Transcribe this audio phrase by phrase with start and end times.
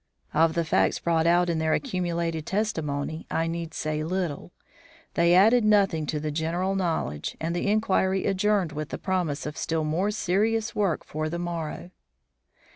[0.33, 4.51] Of the facts brought out by their accumulated testimony I need say little.
[5.13, 9.83] They added nothing to the general knowledge, and the inquiry adjourned with promise of still
[9.83, 11.91] more serious work for the morrow.